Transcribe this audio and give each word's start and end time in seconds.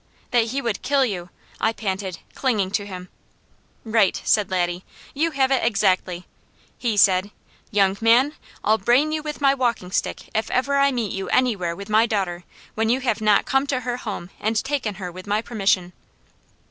"That 0.31 0.45
he 0.45 0.63
would 0.63 0.81
kill 0.81 1.05
you," 1.05 1.29
I 1.59 1.73
panted, 1.73 2.17
clinging 2.33 2.71
to 2.71 2.87
him. 2.87 3.09
"Right!" 3.85 4.19
said 4.25 4.49
Laddie. 4.49 4.83
"You 5.13 5.29
have 5.29 5.51
it 5.51 5.63
exactly. 5.63 6.25
He 6.79 6.97
said: 6.97 7.29
'Young 7.69 7.95
man, 8.01 8.33
I'll 8.63 8.79
brain 8.79 9.11
you 9.11 9.21
with 9.21 9.41
my 9.41 9.53
walking 9.53 9.91
stick 9.91 10.31
if 10.33 10.49
ever 10.49 10.77
I 10.77 10.91
meet 10.91 11.11
you 11.11 11.29
anywhere 11.29 11.75
with 11.75 11.87
my 11.87 12.07
daughter, 12.07 12.45
when 12.73 12.89
you 12.89 13.01
have 13.01 13.21
not 13.21 13.45
come 13.45 13.67
to 13.67 13.81
her 13.81 13.97
home 13.97 14.31
and 14.39 14.55
taken 14.63 14.95
her 14.95 15.11
with 15.11 15.27
my 15.27 15.39
permission.'" 15.39 15.93